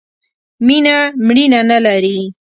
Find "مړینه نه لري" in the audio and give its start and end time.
1.27-2.17